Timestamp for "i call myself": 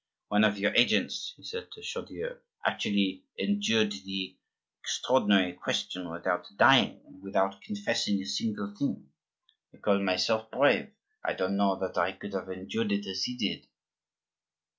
9.71-10.49